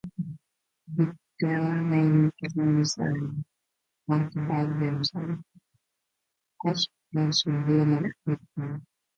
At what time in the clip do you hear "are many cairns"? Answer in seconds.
1.61-2.97